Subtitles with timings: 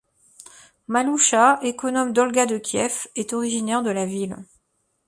[0.87, 4.35] Maloucha, économe d'Olga de Kiev, est originaire de la ville.